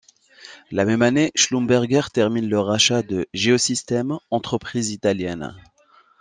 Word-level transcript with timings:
La 0.71 0.83
même 0.83 1.03
année, 1.03 1.31
Schlumberger 1.35 2.01
termine 2.11 2.49
le 2.49 2.59
rachat 2.59 3.03
de 3.03 3.27
Geosystem, 3.35 4.17
entreprise 4.31 4.89
italienne. 4.89 5.53